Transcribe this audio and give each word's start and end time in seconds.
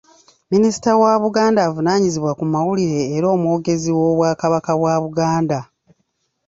Minisita 0.51 0.89
wa 1.01 1.11
Buganda 1.23 1.59
avunaanyizibwa 1.67 2.31
ku 2.39 2.43
mawulire 2.53 3.01
era 3.15 3.27
omwogezi 3.35 3.89
w’Obwakabaka 3.97 4.71
bwa 4.79 4.95
Buganda. 5.03 5.59